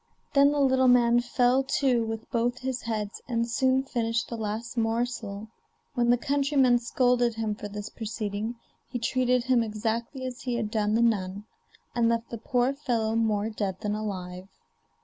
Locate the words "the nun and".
10.95-12.09